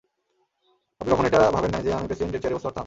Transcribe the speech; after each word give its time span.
আপনি 1.01 1.11
কখনও 1.11 1.27
এটা 1.27 1.39
ভাবেন 1.55 1.71
নাই 1.71 1.81
যে 1.81 1.85
যদি 1.85 1.95
আমি 1.97 2.07
প্রেসিডেন্ট 2.07 2.33
এর 2.35 2.41
চেয়ারে 2.41 2.55
বসতে 2.55 2.67
পারতাম? 2.67 2.79